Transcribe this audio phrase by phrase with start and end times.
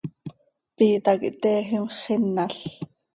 [0.75, 2.53] Piita quih teejim x, xinal.